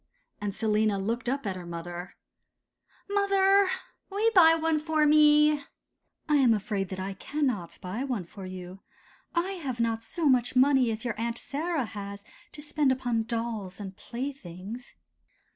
And 0.41 0.55
Selina 0.55 0.97
looked 0.97 1.29
up 1.29 1.45
at 1.45 1.55
her 1.55 1.67
mother. 1.67 2.15
'Mother, 3.07 3.69
will 4.09 4.19
you 4.19 4.31
buy 4.33 4.55
one 4.55 4.79
for 4.79 5.05
me?' 5.05 5.61
'I 6.27 6.35
am 6.37 6.53
afraid 6.55 6.89
that 6.89 6.99
I 6.99 7.13
cannot 7.13 7.77
buy 7.81 8.03
one 8.03 8.25
for 8.25 8.47
you. 8.47 8.79
I 9.35 9.51
have 9.51 9.79
not 9.79 10.01
so 10.01 10.27
much 10.27 10.55
money 10.55 10.89
as 10.89 11.05
your 11.05 11.13
Aunt 11.19 11.37
Sarah 11.37 11.85
has 11.85 12.23
to 12.53 12.63
spend 12.63 12.91
upon 12.91 13.25
dolls 13.25 13.79
and 13.79 13.95
playthings. 13.95 14.95